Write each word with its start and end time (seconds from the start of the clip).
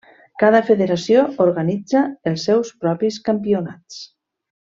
Cada 0.43 0.61
federació 0.69 1.25
organitzà 1.45 2.01
els 2.31 2.47
seus 2.49 2.73
propis 2.87 3.21
campionats. 3.31 4.01